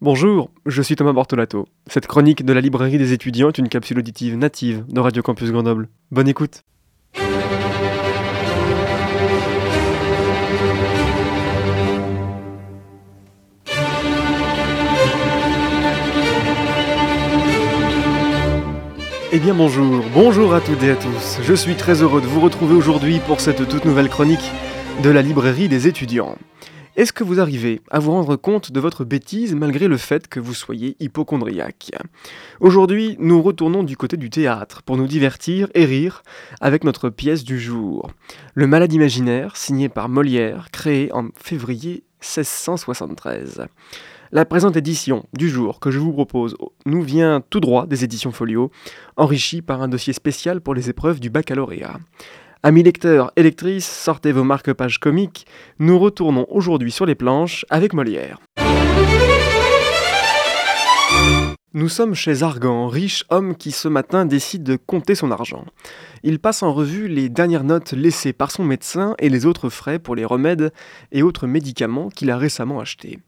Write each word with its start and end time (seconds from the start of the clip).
Bonjour, 0.00 0.52
je 0.64 0.80
suis 0.80 0.94
Thomas 0.94 1.12
Bortolato. 1.12 1.66
Cette 1.88 2.06
chronique 2.06 2.44
de 2.44 2.52
la 2.52 2.60
librairie 2.60 2.98
des 2.98 3.12
étudiants 3.12 3.48
est 3.48 3.58
une 3.58 3.68
capsule 3.68 3.98
auditive 3.98 4.36
native 4.36 4.84
de 4.86 5.00
Radio 5.00 5.24
Campus 5.24 5.50
Grenoble. 5.50 5.88
Bonne 6.12 6.28
écoute. 6.28 6.62
Eh 19.32 19.40
bien 19.40 19.54
bonjour, 19.54 20.04
bonjour 20.14 20.54
à 20.54 20.60
toutes 20.60 20.84
et 20.84 20.90
à 20.90 20.94
tous. 20.94 21.40
Je 21.42 21.54
suis 21.54 21.74
très 21.74 22.02
heureux 22.02 22.20
de 22.20 22.26
vous 22.26 22.38
retrouver 22.38 22.76
aujourd'hui 22.76 23.18
pour 23.26 23.40
cette 23.40 23.68
toute 23.68 23.84
nouvelle 23.84 24.08
chronique 24.08 24.52
de 25.02 25.10
la 25.10 25.22
librairie 25.22 25.68
des 25.68 25.88
étudiants. 25.88 26.36
Est-ce 26.98 27.12
que 27.12 27.22
vous 27.22 27.38
arrivez 27.38 27.80
à 27.92 28.00
vous 28.00 28.10
rendre 28.10 28.34
compte 28.34 28.72
de 28.72 28.80
votre 28.80 29.04
bêtise 29.04 29.54
malgré 29.54 29.86
le 29.86 29.98
fait 29.98 30.26
que 30.26 30.40
vous 30.40 30.52
soyez 30.52 30.96
hypochondriaque? 30.98 31.92
Aujourd'hui, 32.58 33.14
nous 33.20 33.40
retournons 33.40 33.84
du 33.84 33.96
côté 33.96 34.16
du 34.16 34.30
théâtre 34.30 34.82
pour 34.82 34.96
nous 34.96 35.06
divertir 35.06 35.68
et 35.74 35.84
rire 35.84 36.24
avec 36.60 36.82
notre 36.82 37.08
pièce 37.08 37.44
du 37.44 37.60
jour. 37.60 38.10
Le 38.54 38.66
malade 38.66 38.92
imaginaire, 38.92 39.56
signé 39.56 39.88
par 39.88 40.08
Molière, 40.08 40.72
créé 40.72 41.12
en 41.12 41.28
février 41.36 42.02
1673. 42.20 43.68
La 44.32 44.44
présente 44.44 44.76
édition 44.76 45.24
du 45.32 45.48
jour 45.48 45.78
que 45.78 45.92
je 45.92 46.00
vous 46.00 46.12
propose 46.12 46.56
nous 46.84 47.02
vient 47.02 47.44
tout 47.48 47.60
droit 47.60 47.86
des 47.86 48.02
éditions 48.02 48.32
Folio, 48.32 48.72
enrichie 49.16 49.62
par 49.62 49.82
un 49.82 49.88
dossier 49.88 50.12
spécial 50.12 50.60
pour 50.60 50.74
les 50.74 50.90
épreuves 50.90 51.20
du 51.20 51.30
baccalauréat. 51.30 52.00
Amis 52.64 52.82
lecteurs 52.82 53.30
et 53.36 53.44
lectrices, 53.44 53.86
sortez 53.86 54.32
vos 54.32 54.42
marque-pages 54.42 54.98
comiques, 54.98 55.46
nous 55.78 55.96
retournons 55.96 56.44
aujourd'hui 56.50 56.90
sur 56.90 57.06
les 57.06 57.14
planches 57.14 57.64
avec 57.70 57.92
Molière. 57.92 58.40
Nous 61.72 61.88
sommes 61.88 62.14
chez 62.14 62.42
Argan, 62.42 62.88
riche 62.88 63.24
homme 63.30 63.54
qui 63.54 63.70
ce 63.70 63.86
matin 63.86 64.24
décide 64.24 64.64
de 64.64 64.74
compter 64.74 65.14
son 65.14 65.30
argent. 65.30 65.66
Il 66.24 66.40
passe 66.40 66.64
en 66.64 66.72
revue 66.72 67.06
les 67.06 67.28
dernières 67.28 67.62
notes 67.62 67.92
laissées 67.92 68.32
par 68.32 68.50
son 68.50 68.64
médecin 68.64 69.14
et 69.20 69.28
les 69.28 69.46
autres 69.46 69.68
frais 69.68 70.00
pour 70.00 70.16
les 70.16 70.24
remèdes 70.24 70.72
et 71.12 71.22
autres 71.22 71.46
médicaments 71.46 72.08
qu'il 72.08 72.28
a 72.28 72.36
récemment 72.36 72.80
achetés. 72.80 73.20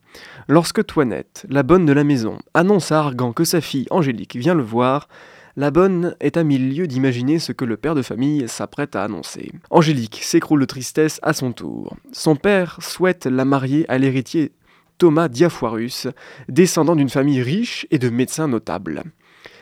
Lorsque 0.49 0.85
Toinette, 0.85 1.47
la 1.49 1.63
bonne 1.63 1.87
de 1.87 1.93
la 1.93 2.03
maison, 2.03 2.39
annonce 2.53 2.91
à 2.91 2.99
Argan 2.99 3.33
que 3.33 3.45
sa 3.45 3.61
fille 3.61 3.87
Angélique 3.91 4.35
vient 4.35 4.55
le 4.55 4.65
voir, 4.65 5.07
la 5.57 5.71
bonne 5.71 6.15
est 6.21 6.37
à 6.37 6.45
mille 6.45 6.75
lieues 6.75 6.87
d'imaginer 6.87 7.39
ce 7.39 7.53
que 7.53 7.65
le 7.65 7.77
père 7.77 7.95
de 7.95 8.03
famille 8.03 8.49
s'apprête 8.49 8.97
à 8.97 9.05
annoncer. 9.05 9.53
Angélique 9.71 10.21
s'écroule 10.23 10.61
de 10.61 10.67
tristesse 10.67 11.19
à 11.23 11.33
son 11.33 11.53
tour. 11.53 11.97
Son 12.13 12.37
père 12.37 12.79
souhaite 12.81 13.27
la 13.27 13.45
marier 13.45 13.85
à 13.89 13.99
l'héritier 13.99 14.53
Thomas 14.99 15.29
Diafoirus, 15.29 16.09
descendant 16.49 16.95
d'une 16.95 17.09
famille 17.09 17.43
riche 17.43 17.87
et 17.91 17.99
de 17.99 18.11
médecins 18.11 18.49
notables. 18.49 19.03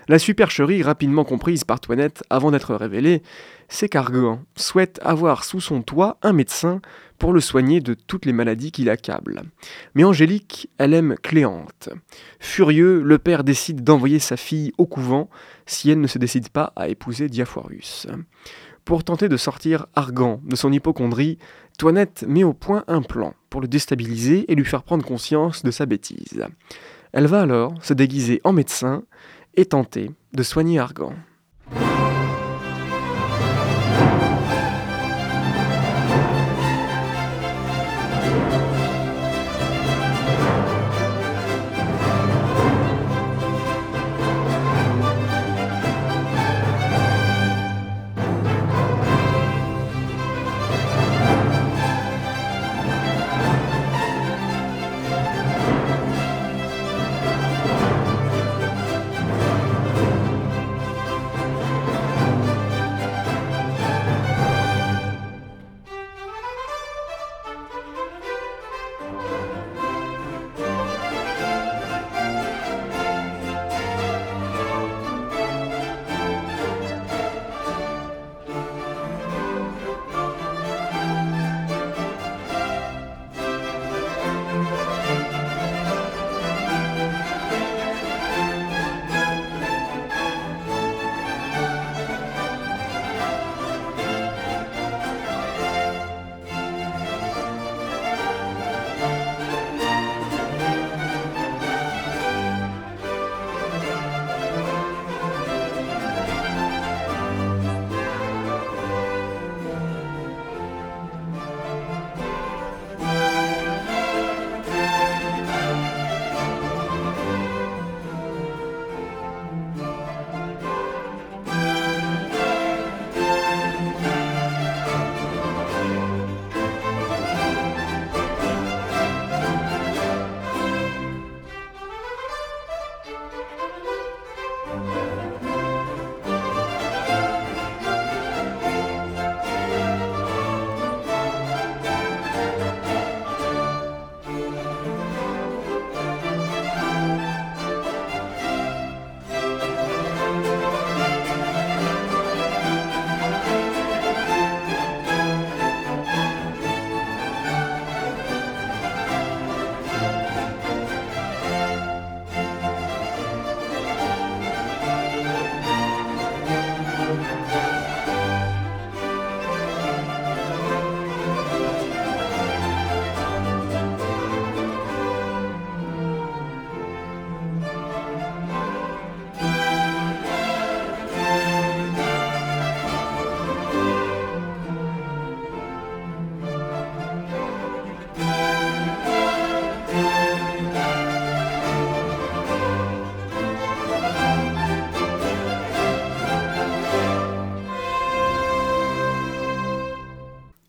La 0.09 0.19
supercherie 0.19 0.83
rapidement 0.83 1.25
comprise 1.25 1.65
par 1.65 1.81
Toinette 1.81 2.25
avant 2.31 2.51
d'être 2.51 2.75
révélée, 2.75 3.23
c'est 3.69 3.91
qu'Argan 3.91 4.41
souhaite 4.57 4.99
avoir 5.03 5.45
sous 5.45 5.61
son 5.61 5.83
toit 5.83 6.17
un 6.23 6.33
médecin 6.33 6.81
pour 7.19 7.35
le 7.35 7.41
soigner 7.41 7.81
de 7.81 7.93
toutes 7.93 8.25
les 8.25 8.33
maladies 8.33 8.73
qui 8.73 8.85
l'accablent. 8.85 9.43
Mais 9.95 10.05
Angélique, 10.05 10.71
elle 10.79 10.95
aime 10.95 11.17
Cléante. 11.23 11.91
Furieux, 12.41 13.03
le 13.03 13.19
père 13.19 13.45
décide 13.45 13.85
d'envoyer 13.85 14.19
sa 14.19 14.39
fille 14.39 14.73
au 14.79 14.87
couvent 14.87 15.29
si 15.67 15.91
elle 15.91 16.01
ne 16.01 16.07
se 16.07 16.19
décide 16.19 16.49
pas 16.49 16.73
à 16.75 16.89
épouser 16.89 17.29
Diafoirus. 17.29 18.07
Pour 18.87 19.05
tenter 19.05 19.29
de 19.29 19.37
sortir 19.37 19.89
Argan 19.95 20.41
de 20.47 20.57
son 20.57 20.73
hypochondrie, 20.73 21.37
Toinette 21.77 22.25
met 22.27 22.45
au 22.45 22.55
point 22.55 22.85
un 22.89 23.03
plan 23.03 23.35
pour 23.51 23.61
le 23.61 23.69
déstabiliser 23.69 24.51
et 24.51 24.55
lui 24.55 24.65
faire 24.65 24.85
prendre 24.85 25.05
conscience 25.05 25.63
de 25.63 25.71
sa 25.71 25.85
bêtise. 25.85 26.47
Elle 27.13 27.27
va 27.27 27.43
alors 27.43 27.75
se 27.83 27.95
déguiser 27.95 28.41
en 28.45 28.53
médecin 28.53 29.03
et 29.59 29.67
tenter 29.67 30.13
de 30.33 30.43
soigner 30.45 30.79
Argan. 30.79 31.15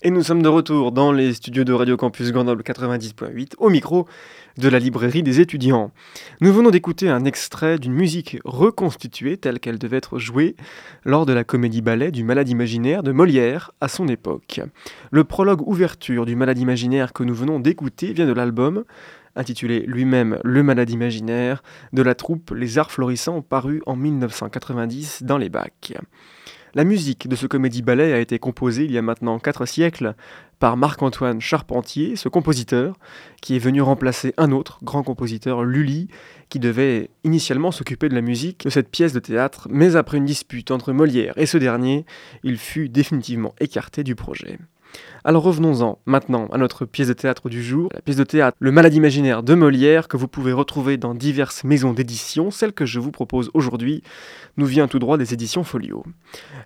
Et 0.09 0.11
nous 0.11 0.23
sommes 0.23 0.41
de 0.41 0.49
retour 0.49 0.91
dans 0.91 1.11
les 1.11 1.35
studios 1.35 1.63
de 1.63 1.71
Radio 1.71 1.95
Campus 1.95 2.31
Grenoble 2.31 2.63
90.8 2.63 3.51
au 3.59 3.69
micro 3.69 4.07
de 4.57 4.67
la 4.67 4.79
librairie 4.79 5.21
des 5.21 5.39
étudiants. 5.39 5.91
Nous 6.41 6.51
venons 6.51 6.71
d'écouter 6.71 7.09
un 7.09 7.25
extrait 7.25 7.77
d'une 7.77 7.93
musique 7.93 8.39
reconstituée 8.43 9.37
telle 9.37 9.59
qu'elle 9.59 9.77
devait 9.77 9.97
être 9.97 10.17
jouée 10.17 10.55
lors 11.05 11.27
de 11.27 11.33
la 11.33 11.43
comédie-ballet 11.43 12.09
du 12.09 12.23
Malade 12.23 12.49
imaginaire 12.49 13.03
de 13.03 13.11
Molière 13.11 13.69
à 13.81 13.87
son 13.87 14.07
époque. 14.07 14.61
Le 15.11 15.23
prologue 15.25 15.61
ouverture 15.67 16.25
du 16.25 16.35
Malade 16.35 16.57
imaginaire 16.57 17.13
que 17.13 17.21
nous 17.21 17.35
venons 17.35 17.59
d'écouter 17.59 18.11
vient 18.11 18.25
de 18.25 18.33
l'album 18.33 18.85
intitulé 19.35 19.81
lui-même 19.81 20.39
Le 20.43 20.63
Malade 20.63 20.89
imaginaire 20.89 21.61
de 21.93 22.01
la 22.01 22.15
troupe 22.15 22.49
Les 22.49 22.79
Arts 22.79 22.91
Florissants 22.91 23.43
paru 23.43 23.83
en 23.85 23.95
1990 23.95 25.21
dans 25.21 25.37
les 25.37 25.49
bacs. 25.49 25.93
La 26.75 26.83
musique 26.83 27.27
de 27.27 27.35
ce 27.35 27.47
comédie-ballet 27.47 28.13
a 28.13 28.19
été 28.19 28.37
composée 28.37 28.85
il 28.85 28.91
y 28.91 28.97
a 28.97 29.01
maintenant 29.01 29.39
4 29.39 29.65
siècles 29.65 30.13
par 30.59 30.77
Marc-Antoine 30.77 31.41
Charpentier, 31.41 32.15
ce 32.15 32.29
compositeur, 32.29 32.95
qui 33.41 33.55
est 33.55 33.59
venu 33.59 33.81
remplacer 33.81 34.33
un 34.37 34.51
autre 34.51 34.79
grand 34.83 35.01
compositeur, 35.01 35.63
Lully, 35.63 36.09
qui 36.49 36.59
devait 36.59 37.09
initialement 37.23 37.71
s'occuper 37.71 38.09
de 38.09 38.15
la 38.15 38.21
musique 38.21 38.65
de 38.65 38.69
cette 38.69 38.89
pièce 38.89 39.13
de 39.13 39.19
théâtre, 39.19 39.67
mais 39.71 39.95
après 39.95 40.17
une 40.17 40.25
dispute 40.25 40.69
entre 40.69 40.91
Molière 40.91 41.33
et 41.37 41.45
ce 41.45 41.57
dernier, 41.57 42.05
il 42.43 42.57
fut 42.57 42.89
définitivement 42.89 43.55
écarté 43.59 44.03
du 44.03 44.15
projet. 44.15 44.59
Alors 45.23 45.43
revenons-en 45.43 45.99
maintenant 46.05 46.47
à 46.47 46.57
notre 46.57 46.85
pièce 46.85 47.09
de 47.09 47.13
théâtre 47.13 47.49
du 47.49 47.61
jour, 47.63 47.89
la 47.93 48.01
pièce 48.01 48.15
de 48.15 48.23
théâtre 48.23 48.57
Le 48.59 48.71
Malade 48.71 48.93
imaginaire 48.93 49.43
de 49.43 49.53
Molière 49.53 50.07
que 50.07 50.17
vous 50.17 50.27
pouvez 50.27 50.53
retrouver 50.53 50.97
dans 50.97 51.13
diverses 51.13 51.63
maisons 51.63 51.93
d'édition. 51.93 52.51
Celle 52.51 52.73
que 52.73 52.85
je 52.85 52.99
vous 52.99 53.11
propose 53.11 53.51
aujourd'hui 53.53 54.01
nous 54.57 54.65
vient 54.65 54.87
tout 54.87 54.99
droit 54.99 55.17
des 55.17 55.33
éditions 55.33 55.63
Folio. 55.63 56.03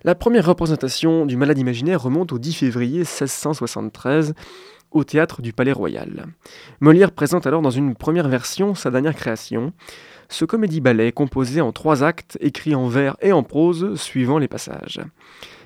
La 0.04 0.14
première 0.14 0.46
représentation 0.46 1.26
du 1.26 1.36
Malade 1.36 1.58
imaginaire 1.58 2.02
remonte 2.02 2.32
au 2.32 2.38
10 2.38 2.54
février 2.54 2.98
1673 2.98 4.34
au 4.92 5.02
théâtre 5.04 5.42
du 5.42 5.52
Palais 5.52 5.72
Royal. 5.72 6.26
Molière 6.80 7.10
présente 7.10 7.46
alors 7.46 7.62
dans 7.62 7.70
une 7.70 7.94
première 7.96 8.28
version 8.28 8.74
sa 8.74 8.90
dernière 8.90 9.16
création, 9.16 9.72
ce 10.28 10.44
comédie-ballet 10.44 11.12
composé 11.12 11.60
en 11.60 11.72
trois 11.72 12.02
actes 12.02 12.38
écrit 12.40 12.74
en 12.74 12.88
vers 12.88 13.16
et 13.20 13.32
en 13.32 13.42
prose 13.42 14.00
suivant 14.00 14.38
les 14.38 14.48
passages. 14.48 15.00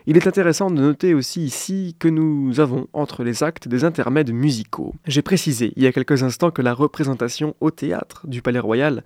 Il 0.06 0.16
est 0.16 0.26
intéressant 0.26 0.70
de 0.70 0.80
noter 0.80 1.12
aussi 1.12 1.44
ici 1.44 1.94
que 1.98 2.08
nous 2.08 2.60
avons 2.60 2.88
entre 2.94 3.24
les 3.24 3.42
actes 3.42 3.68
des 3.68 3.84
intermèdes 3.84 4.32
musicaux. 4.32 4.94
J'ai 5.06 5.20
précisé 5.20 5.74
il 5.76 5.82
y 5.82 5.86
a 5.86 5.92
quelques 5.92 6.22
instants 6.22 6.50
que 6.50 6.62
la 6.62 6.72
représentation 6.72 7.54
au 7.60 7.70
théâtre 7.70 8.26
du 8.26 8.40
Palais 8.40 8.58
Royal 8.58 9.04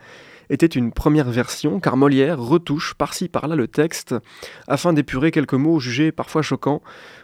était 0.49 0.67
une 0.67 0.93
première 0.93 1.29
version 1.29 1.81
car 1.81 1.97
Molière 1.97 2.39
retouche 2.39 2.95
par-ci 2.95 3.29
par-là 3.29 3.57
le 3.57 3.67
texte 3.67 4.15
afin 4.69 4.93
d'épurer 4.93 5.33
quelques 5.33 5.55
mots 5.55 5.81
jugés 5.81 6.13
parfois 6.13 6.43
choquants, 6.43 6.83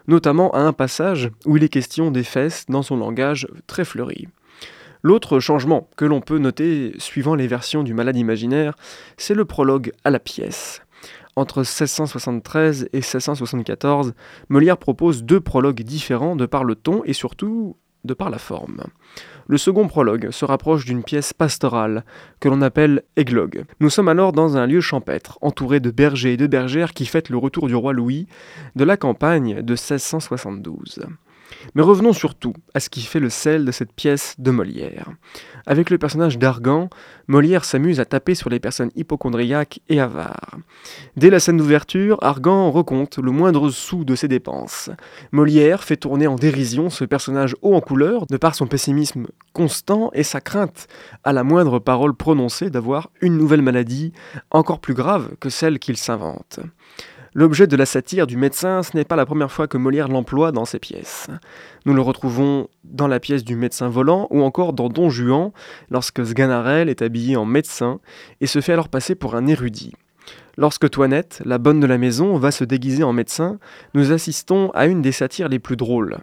notamment 0.08 0.50
à 0.54 0.60
un 0.60 0.72
passage 0.72 1.30
où 1.46 1.56
il 1.56 1.62
est 1.62 1.68
question 1.68 2.10
des 2.10 2.24
fesses 2.24 2.66
dans 2.68 2.82
son 2.82 2.96
langage 2.96 3.46
très 3.68 3.84
fleuri. 3.84 4.26
L'autre 5.08 5.40
changement 5.40 5.88
que 5.96 6.04
l'on 6.04 6.20
peut 6.20 6.36
noter 6.36 6.92
suivant 6.98 7.34
les 7.34 7.46
versions 7.46 7.82
du 7.82 7.94
Malade 7.94 8.18
imaginaire, 8.18 8.74
c'est 9.16 9.32
le 9.32 9.46
prologue 9.46 9.90
à 10.04 10.10
la 10.10 10.18
pièce. 10.18 10.82
Entre 11.34 11.60
1673 11.60 12.90
et 12.92 12.98
1674, 12.98 14.12
Molière 14.50 14.76
propose 14.76 15.24
deux 15.24 15.40
prologues 15.40 15.80
différents 15.80 16.36
de 16.36 16.44
par 16.44 16.62
le 16.62 16.74
ton 16.74 17.04
et 17.06 17.14
surtout 17.14 17.78
de 18.04 18.12
par 18.12 18.28
la 18.28 18.36
forme. 18.36 18.82
Le 19.46 19.56
second 19.56 19.88
prologue 19.88 20.30
se 20.30 20.44
rapproche 20.44 20.84
d'une 20.84 21.02
pièce 21.02 21.32
pastorale 21.32 22.04
que 22.38 22.50
l'on 22.50 22.60
appelle 22.60 23.02
églogue. 23.16 23.64
Nous 23.80 23.88
sommes 23.88 24.08
alors 24.08 24.32
dans 24.32 24.58
un 24.58 24.66
lieu 24.66 24.82
champêtre, 24.82 25.38
entouré 25.40 25.80
de 25.80 25.90
bergers 25.90 26.34
et 26.34 26.36
de 26.36 26.46
bergères 26.46 26.92
qui 26.92 27.06
fêtent 27.06 27.30
le 27.30 27.38
retour 27.38 27.66
du 27.66 27.74
roi 27.74 27.94
Louis 27.94 28.26
de 28.76 28.84
la 28.84 28.98
campagne 28.98 29.62
de 29.62 29.72
1672. 29.72 31.00
Mais 31.74 31.82
revenons 31.82 32.12
surtout 32.12 32.54
à 32.74 32.80
ce 32.80 32.90
qui 32.90 33.02
fait 33.02 33.20
le 33.20 33.30
sel 33.30 33.64
de 33.64 33.72
cette 33.72 33.92
pièce 33.92 34.34
de 34.38 34.50
Molière. 34.50 35.10
Avec 35.66 35.90
le 35.90 35.98
personnage 35.98 36.38
d'Argan, 36.38 36.88
Molière 37.26 37.64
s'amuse 37.64 38.00
à 38.00 38.04
taper 38.04 38.34
sur 38.34 38.50
les 38.50 38.60
personnes 38.60 38.90
hypochondriaques 38.96 39.80
et 39.88 40.00
avares. 40.00 40.56
Dès 41.16 41.30
la 41.30 41.40
scène 41.40 41.58
d'ouverture, 41.58 42.18
Argan 42.22 42.70
recompte 42.70 43.18
le 43.18 43.30
moindre 43.30 43.70
sou 43.70 44.04
de 44.04 44.14
ses 44.14 44.28
dépenses. 44.28 44.90
Molière 45.32 45.84
fait 45.84 45.96
tourner 45.96 46.26
en 46.26 46.36
dérision 46.36 46.90
ce 46.90 47.04
personnage 47.04 47.56
haut 47.62 47.74
en 47.74 47.80
couleur 47.80 48.26
de 48.26 48.36
par 48.36 48.54
son 48.54 48.66
pessimisme 48.66 49.26
constant 49.52 50.10
et 50.14 50.22
sa 50.22 50.40
crainte 50.40 50.86
à 51.24 51.32
la 51.32 51.44
moindre 51.44 51.78
parole 51.78 52.14
prononcée 52.14 52.70
d'avoir 52.70 53.10
une 53.20 53.36
nouvelle 53.36 53.62
maladie 53.62 54.12
encore 54.50 54.80
plus 54.80 54.94
grave 54.94 55.30
que 55.40 55.50
celle 55.50 55.78
qu'il 55.78 55.96
s'invente. 55.96 56.60
L'objet 57.34 57.66
de 57.66 57.76
la 57.76 57.86
satire 57.86 58.26
du 58.26 58.36
médecin, 58.36 58.82
ce 58.82 58.96
n'est 58.96 59.04
pas 59.04 59.16
la 59.16 59.26
première 59.26 59.52
fois 59.52 59.68
que 59.68 59.76
Molière 59.76 60.08
l'emploie 60.08 60.52
dans 60.52 60.64
ses 60.64 60.78
pièces. 60.78 61.28
Nous 61.84 61.94
le 61.94 62.00
retrouvons 62.00 62.68
dans 62.84 63.06
la 63.06 63.20
pièce 63.20 63.44
du 63.44 63.54
médecin 63.54 63.88
volant 63.88 64.26
ou 64.30 64.42
encore 64.42 64.72
dans 64.72 64.88
Don 64.88 65.10
Juan, 65.10 65.52
lorsque 65.90 66.24
Sganarelle 66.24 66.88
est 66.88 67.02
habillé 67.02 67.36
en 67.36 67.44
médecin 67.44 68.00
et 68.40 68.46
se 68.46 68.60
fait 68.60 68.72
alors 68.72 68.88
passer 68.88 69.14
pour 69.14 69.34
un 69.34 69.46
érudit. 69.46 69.92
Lorsque 70.56 70.90
Toinette, 70.90 71.42
la 71.44 71.58
bonne 71.58 71.80
de 71.80 71.86
la 71.86 71.98
maison, 71.98 72.36
va 72.36 72.50
se 72.50 72.64
déguiser 72.64 73.04
en 73.04 73.12
médecin, 73.12 73.58
nous 73.94 74.12
assistons 74.12 74.70
à 74.70 74.86
une 74.86 75.02
des 75.02 75.12
satires 75.12 75.48
les 75.48 75.58
plus 75.58 75.76
drôles. 75.76 76.18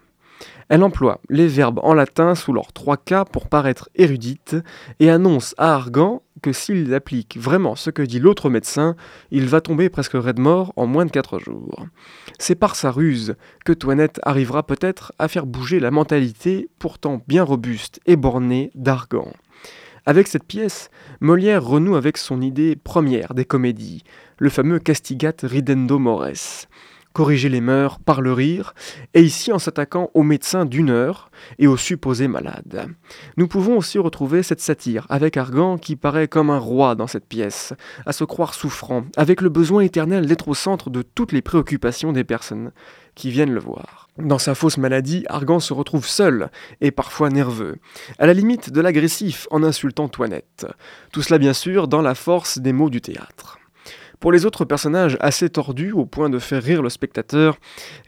Elle 0.67 0.83
emploie 0.83 1.21
les 1.29 1.47
verbes 1.47 1.79
en 1.83 1.93
latin 1.93 2.33
sous 2.33 2.51
leurs 2.51 2.73
trois 2.73 2.97
cas 2.97 3.23
pour 3.23 3.47
paraître 3.47 3.89
érudite 3.95 4.55
et 4.99 5.09
annonce 5.09 5.53
à 5.57 5.73
Argan 5.75 6.23
que 6.45 6.53
s'il 6.53 6.93
applique 6.93 7.39
vraiment 7.39 7.75
ce 7.75 7.89
que 7.89 8.03
dit 8.03 8.19
l'autre 8.19 8.51
médecin, 8.51 8.95
il 9.31 9.47
va 9.47 9.61
tomber 9.61 9.89
presque 9.89 10.13
raide 10.13 10.37
mort 10.37 10.73
en 10.75 10.85
moins 10.85 11.07
de 11.07 11.09
quatre 11.09 11.39
jours. 11.39 11.87
C'est 12.37 12.53
par 12.53 12.75
sa 12.75 12.91
ruse 12.91 13.33
que 13.65 13.73
Toinette 13.73 14.19
arrivera 14.21 14.61
peut-être 14.61 15.11
à 15.17 15.27
faire 15.27 15.47
bouger 15.47 15.79
la 15.79 15.89
mentalité 15.89 16.69
pourtant 16.77 17.23
bien 17.27 17.41
robuste 17.41 17.99
et 18.05 18.15
bornée 18.15 18.69
d'Argan. 18.75 19.33
Avec 20.05 20.27
cette 20.27 20.43
pièce, 20.43 20.91
Molière 21.19 21.65
renoue 21.65 21.95
avec 21.95 22.15
son 22.19 22.39
idée 22.43 22.75
première 22.75 23.33
des 23.33 23.45
comédies, 23.45 24.03
le 24.37 24.51
fameux 24.51 24.77
castigat 24.77 25.33
ridendo 25.41 25.97
mores 25.97 26.67
corriger 27.15 27.47
les 27.47 27.61
mœurs 27.61 27.97
par 27.97 28.19
le 28.19 28.33
rire, 28.33 28.75
et 29.13 29.21
ici 29.21 29.53
en 29.53 29.57
s'attaquant 29.57 30.11
aux 30.13 30.21
médecins 30.21 30.65
d'une 30.65 30.89
heure 30.89 31.31
et 31.59 31.65
aux 31.65 31.77
supposés 31.77 32.27
malades. 32.27 32.89
Nous 33.37 33.47
pouvons 33.47 33.77
aussi 33.77 33.97
retrouver 33.97 34.43
cette 34.43 34.59
satire 34.59 35.07
avec 35.07 35.37
Argan 35.37 35.77
qui 35.77 35.95
paraît 35.95 36.27
comme 36.27 36.49
un 36.49 36.59
roi 36.59 36.93
dans 36.93 37.07
cette 37.07 37.25
pièce, 37.25 37.73
à 38.05 38.11
se 38.11 38.25
croire 38.25 38.53
souffrant, 38.53 39.05
avec 39.15 39.39
le 39.39 39.47
besoin 39.47 39.81
éternel 39.81 40.25
d'être 40.25 40.49
au 40.49 40.53
centre 40.53 40.89
de 40.89 41.03
toutes 41.03 41.31
les 41.31 41.41
préoccupations 41.41 42.11
des 42.11 42.25
personnes 42.25 42.73
qui 43.15 43.31
viennent 43.31 43.53
le 43.53 43.61
voir. 43.61 44.09
Dans 44.17 44.37
sa 44.37 44.53
fausse 44.53 44.77
maladie, 44.77 45.23
Argan 45.29 45.61
se 45.61 45.71
retrouve 45.71 46.05
seul 46.05 46.49
et 46.81 46.91
parfois 46.91 47.29
nerveux, 47.29 47.77
à 48.19 48.27
la 48.27 48.33
limite 48.33 48.71
de 48.71 48.81
l'agressif 48.81 49.47
en 49.51 49.63
insultant 49.63 50.09
Toinette. 50.09 50.67
Tout 51.13 51.21
cela 51.21 51.37
bien 51.37 51.53
sûr 51.53 51.87
dans 51.87 52.01
la 52.01 52.13
force 52.13 52.59
des 52.59 52.73
mots 52.73 52.89
du 52.89 52.99
théâtre. 52.99 53.57
Pour 54.25 54.31
les 54.31 54.47
autres 54.47 54.65
personnages 54.65 55.17
assez 55.19 55.51
tordus 55.51 55.91
au 55.91 56.07
point 56.07 56.31
de 56.31 56.39
faire 56.39 56.63
rire 56.63 56.81
le 56.81 56.89
spectateur, 56.89 57.59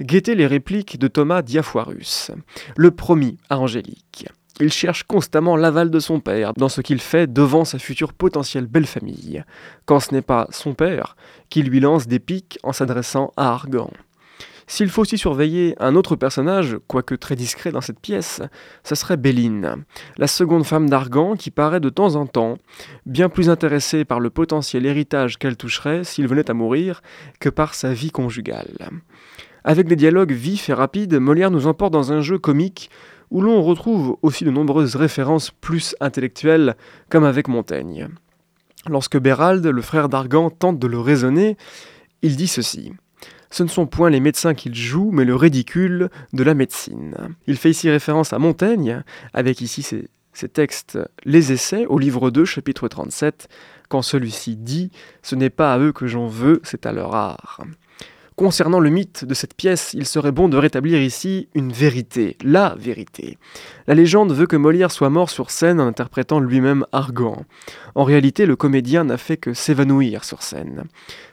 guettez 0.02 0.34
les 0.34 0.48
répliques 0.48 0.98
de 0.98 1.08
Thomas 1.08 1.44
Diafoirus, 1.44 2.32
le 2.76 2.90
promis 2.90 3.38
à 3.52 3.60
Angélique. 3.60 4.28
Il 4.60 4.74
cherche 4.74 5.04
constamment 5.04 5.56
l'aval 5.56 5.92
de 5.92 6.00
son 6.00 6.20
père 6.20 6.54
dans 6.54 6.70
ce 6.70 6.82
qu'il 6.82 7.02
fait 7.02 7.32
devant 7.32 7.66
sa 7.66 7.78
future 7.78 8.14
potentielle 8.14 8.66
belle 8.66 8.88
famille, 8.88 9.44
quand 9.86 10.00
ce 10.00 10.12
n'est 10.12 10.24
pas 10.24 10.48
son 10.50 10.74
père 10.74 11.16
qui 11.52 11.62
lui 11.62 11.80
lance 11.80 12.08
des 12.08 12.18
piques 12.18 12.58
en 12.64 12.74
s'adressant 12.74 13.32
à 13.38 13.52
Argan. 13.52 13.92
S'il 14.70 14.90
faut 14.90 15.04
aussi 15.04 15.18
surveiller 15.18 15.76
un 15.80 15.96
autre 15.96 16.18
personnage, 16.18 16.78
quoique 16.88 17.16
très 17.16 17.38
discret 17.38 17.72
dans 17.72 17.80
cette 17.80 18.02
pièce, 18.02 18.42
ce 18.84 18.96
serait 18.96 19.16
Béline, 19.16 19.86
la 20.18 20.28
seconde 20.28 20.66
femme 20.66 20.90
d'Argan 20.90 21.36
qui 21.38 21.52
paraît 21.52 21.80
de 21.80 21.90
temps 21.90 22.16
en 22.16 22.28
temps 22.28 22.58
bien 23.06 23.30
plus 23.30 23.50
intéressée 23.50 24.04
par 24.04 24.20
le 24.20 24.30
potentiel 24.30 24.86
héritage 24.86 25.38
qu'elle 25.38 25.56
toucherait 25.56 26.04
s'il 26.04 26.28
venait 26.28 26.52
à 26.52 26.54
mourir 26.54 27.02
que 27.40 27.48
par 27.48 27.76
sa 27.76 27.94
vie 27.94 28.12
conjugale. 28.12 28.90
Avec 29.64 29.88
des 29.88 29.96
dialogues 29.96 30.34
vifs 30.34 30.68
et 30.70 30.74
rapides, 30.74 31.16
Molière 31.16 31.52
nous 31.52 31.68
emporte 31.68 31.94
dans 31.94 32.12
un 32.12 32.20
jeu 32.20 32.38
comique 32.38 32.90
où 33.32 33.42
l'on 33.42 33.62
retrouve 33.62 34.18
aussi 34.22 34.44
de 34.44 34.52
nombreuses 34.52 34.98
références 34.98 35.52
plus 35.52 35.96
intellectuelles, 36.02 36.76
comme 37.10 37.24
avec 37.24 37.48
Montaigne. 37.48 38.10
Lorsque 38.90 39.18
Bérald, 39.18 39.66
le 39.66 39.82
frère 39.82 40.10
d'Argan, 40.10 40.50
tente 40.50 40.80
de 40.80 40.88
le 40.88 41.00
raisonner, 41.00 41.58
il 42.22 42.36
dit 42.36 42.48
ceci 42.48 42.94
ce 43.50 43.64
ne 43.64 43.68
sont 43.68 43.86
point 43.86 44.10
les 44.10 44.20
médecins 44.20 44.54
qu'il 44.54 44.76
joue, 44.76 45.12
mais 45.12 45.26
le 45.26 45.36
ridicule 45.36 46.10
de 46.34 46.44
la 46.44 46.54
médecine. 46.54 47.16
Il 47.48 47.58
fait 47.58 47.70
ici 47.70 47.90
référence 47.90 48.34
à 48.34 48.40
Montaigne, 48.40 49.04
avec 49.34 49.62
ici 49.62 49.84
ses, 49.84 50.10
textes 50.50 51.00
Les 51.26 51.52
Essais, 51.52 51.86
au 51.88 51.98
livre 51.98 52.30
2, 52.30 52.46
chapitre 52.46 52.88
37, 52.88 53.48
quand 53.90 54.02
celui-ci 54.02 54.56
dit 54.56 54.92
Ce 55.24 55.36
n'est 55.36 55.50
pas 55.50 55.74
à 55.74 55.80
eux 55.80 55.92
que 55.92 56.08
j'en 56.08 56.28
veux, 56.28 56.62
c'est 56.64 56.86
à 56.86 56.92
leur 56.92 57.16
art. 57.16 57.62
Concernant 58.38 58.80
le 58.80 58.92
mythe 58.92 59.26
de 59.26 59.34
cette 59.34 59.56
pièce, 59.56 59.96
il 59.96 60.06
serait 60.06 60.32
bon 60.32 60.48
de 60.48 60.58
rétablir 60.58 61.02
ici 61.02 61.50
une 61.56 61.72
vérité, 61.72 62.38
la 62.44 62.76
vérité. 62.78 63.40
La 63.88 63.96
légende 63.96 64.32
veut 64.32 64.46
que 64.46 64.56
Molière 64.56 64.92
soit 64.92 65.10
mort 65.10 65.32
sur 65.32 65.50
scène 65.50 65.82
en 65.82 65.88
interprétant 65.88 66.40
lui-même 66.40 66.86
Argan. 66.92 67.46
En 67.96 68.04
réalité, 68.04 68.46
le 68.46 68.56
comédien 68.56 69.06
n'a 69.06 69.18
fait 69.18 69.38
que 69.38 69.56
s'évanouir 69.56 70.24
sur 70.24 70.44
scène. 70.44 70.84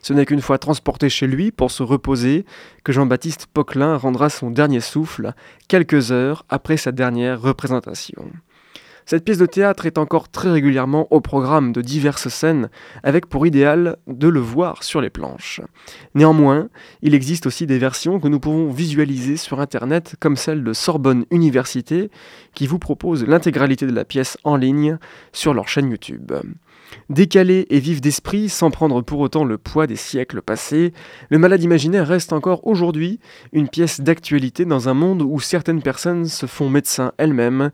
Ce 0.01 0.15
n'est 0.15 0.25
qu'une 0.25 0.41
fois 0.41 0.57
transporté 0.57 1.11
chez 1.11 1.27
lui 1.27 1.53
pour 1.53 1.71
se 1.71 1.83
reposer 1.83 2.47
que 2.85 2.93
Jean-Baptiste 2.93 3.49
Poquelin 3.53 3.99
rendra 3.99 4.31
son 4.31 4.51
dernier 4.51 4.81
souffle, 4.81 5.35
quelques 5.69 6.11
heures 6.11 6.47
après 6.49 6.79
sa 6.79 6.91
dernière 6.91 7.39
représentation. 7.39 8.31
Cette 9.07 9.25
pièce 9.25 9.39
de 9.39 9.47
théâtre 9.47 9.85
est 9.85 9.99
encore 9.99 10.31
très 10.31 10.51
régulièrement 10.51 11.07
au 11.11 11.21
programme 11.21 11.73
de 11.73 11.83
diverses 11.83 12.29
scènes, 12.29 12.71
avec 13.03 13.27
pour 13.27 13.47
idéal 13.47 13.99
de 14.07 14.29
le 14.29 14.41
voir 14.41 14.83
sur 14.83 15.03
les 15.03 15.11
planches. 15.11 15.61
Néanmoins, 16.15 16.69
il 17.03 17.15
existe 17.15 17.47
aussi 17.47 17.67
des 17.67 17.79
versions 17.79 18.19
que 18.19 18.29
nous 18.29 18.41
pouvons 18.41 18.71
visualiser 18.71 19.37
sur 19.37 19.61
Internet, 19.61 20.17
comme 20.21 20.37
celle 20.37 20.65
de 20.65 20.73
Sorbonne 20.73 21.27
Université, 21.31 22.11
qui 22.55 22.67
vous 22.67 22.79
propose 22.79 23.27
l'intégralité 23.27 23.87
de 23.87 23.93
la 23.93 24.07
pièce 24.07 24.39
en 24.43 24.57
ligne 24.57 24.99
sur 25.33 25.53
leur 25.53 25.69
chaîne 25.69 25.91
YouTube. 25.91 26.33
Décalé 27.11 27.67
et 27.71 27.81
vif 27.81 28.01
d'esprit, 28.01 28.49
sans 28.49 28.71
prendre 28.71 29.03
pour 29.03 29.21
autant 29.21 29.45
le 29.45 29.59
poids 29.59 29.87
des 29.87 29.97
siècles 29.97 30.41
passés, 30.41 30.93
Le 31.29 31.39
Malade 31.39 31.63
imaginaire 31.63 32.07
reste 32.07 32.33
encore 32.33 32.67
aujourd'hui 32.67 33.21
une 33.53 33.69
pièce 33.69 34.01
d'actualité 34.01 34.65
dans 34.65 34.89
un 34.89 34.95
monde 34.95 35.23
où 35.23 35.41
certaines 35.41 35.83
personnes 35.83 36.27
se 36.27 36.47
font 36.47 36.71
médecins 36.71 37.13
elles-mêmes, 37.19 37.71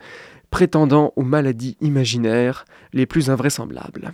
prétendant 0.51 1.13
aux 1.17 1.23
maladies 1.23 1.77
imaginaires 1.81 2.65
les 2.93 3.07
plus 3.07 3.31
invraisemblables. 3.31 4.13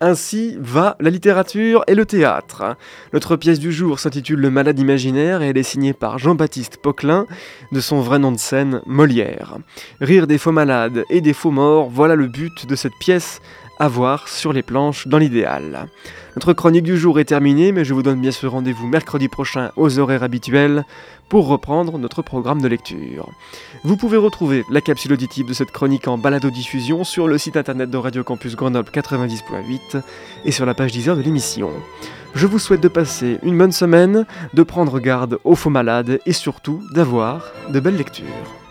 Ainsi 0.00 0.56
va 0.60 0.96
la 1.00 1.08
littérature 1.08 1.84
et 1.86 1.94
le 1.94 2.04
théâtre. 2.04 2.76
Notre 3.12 3.36
pièce 3.36 3.60
du 3.60 3.72
jour 3.72 4.00
s'intitule 4.00 4.40
Le 4.40 4.50
malade 4.50 4.78
imaginaire 4.78 5.40
et 5.40 5.48
elle 5.48 5.56
est 5.56 5.62
signée 5.62 5.92
par 5.92 6.18
Jean-Baptiste 6.18 6.78
Poquelin, 6.82 7.26
de 7.72 7.80
son 7.80 8.00
vrai 8.00 8.18
nom 8.18 8.32
de 8.32 8.38
scène, 8.38 8.82
Molière. 8.86 9.56
Rire 10.00 10.26
des 10.26 10.38
faux 10.38 10.52
malades 10.52 11.04
et 11.10 11.20
des 11.20 11.32
faux 11.32 11.52
morts, 11.52 11.88
voilà 11.88 12.16
le 12.16 12.26
but 12.26 12.66
de 12.66 12.74
cette 12.74 12.98
pièce 13.00 13.40
à 13.78 13.88
voir 13.88 14.28
sur 14.28 14.52
les 14.52 14.62
planches 14.62 15.06
dans 15.06 15.18
l'idéal. 15.18 15.88
Notre 16.36 16.52
chronique 16.52 16.82
du 16.82 16.98
jour 16.98 17.20
est 17.20 17.26
terminée, 17.26 17.70
mais 17.70 17.84
je 17.84 17.94
vous 17.94 18.02
donne 18.02 18.20
bien 18.20 18.32
sûr 18.32 18.50
rendez-vous 18.50 18.88
mercredi 18.88 19.28
prochain 19.28 19.70
aux 19.76 20.00
horaires 20.00 20.24
habituels 20.24 20.84
pour 21.28 21.46
reprendre 21.46 21.96
notre 21.96 22.22
programme 22.22 22.60
de 22.60 22.66
lecture. 22.66 23.28
Vous 23.84 23.96
pouvez 23.96 24.16
retrouver 24.16 24.64
la 24.68 24.80
capsule 24.80 25.12
auditive 25.12 25.46
de 25.46 25.54
cette 25.54 25.70
chronique 25.70 26.08
en 26.08 26.18
balado-diffusion 26.18 27.04
sur 27.04 27.28
le 27.28 27.38
site 27.38 27.56
internet 27.56 27.88
de 27.88 27.96
Radio 27.96 28.24
Campus 28.24 28.56
Grenoble 28.56 28.90
90.8 28.92 30.02
et 30.44 30.50
sur 30.50 30.66
la 30.66 30.74
page 30.74 30.90
10 30.90 31.06
de 31.06 31.22
l'émission. 31.22 31.70
Je 32.34 32.48
vous 32.48 32.58
souhaite 32.58 32.80
de 32.80 32.88
passer 32.88 33.38
une 33.44 33.56
bonne 33.56 33.70
semaine, 33.70 34.26
de 34.54 34.62
prendre 34.64 34.98
garde 34.98 35.38
aux 35.44 35.54
faux 35.54 35.70
malades 35.70 36.18
et 36.26 36.32
surtout 36.32 36.82
d'avoir 36.92 37.52
de 37.70 37.78
belles 37.78 37.96
lectures. 37.96 38.63